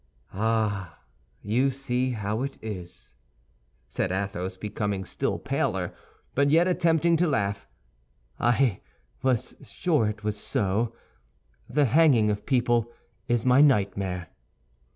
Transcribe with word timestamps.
"Ah, 0.33 0.97
you 1.43 1.69
see 1.69 2.09
how 2.09 2.41
it 2.41 2.57
is," 2.63 3.13
said 3.87 4.11
Athos, 4.11 4.57
becoming 4.57 5.05
still 5.05 5.37
paler, 5.37 5.93
but 6.33 6.49
yet 6.49 6.67
attempting 6.67 7.15
to 7.17 7.27
laugh; 7.27 7.67
"I 8.39 8.81
was 9.21 9.55
sure 9.61 10.09
it 10.09 10.23
was 10.23 10.35
so—the 10.37 11.85
hanging 11.85 12.31
of 12.31 12.47
people 12.47 12.91
is 13.27 13.45
my 13.45 13.61
nightmare." 13.61 14.29